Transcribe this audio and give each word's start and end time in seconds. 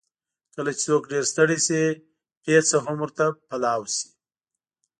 کله 0.55 0.71
چې 0.77 0.81
څوک 0.85 1.03
ډېر 1.11 1.23
ستړی 1.31 1.57
شي، 1.65 1.83
پېڅه 2.43 2.77
هم 2.85 2.97
ورته 3.01 3.23
پلاو 3.47 3.81
شي. 3.95 4.07